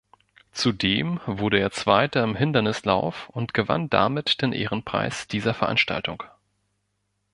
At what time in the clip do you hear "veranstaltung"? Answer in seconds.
5.53-6.23